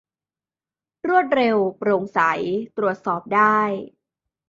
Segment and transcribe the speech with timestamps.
[1.07, 2.19] รวดเร็ว โปร่งใส
[2.77, 3.57] ตรวจสอบได้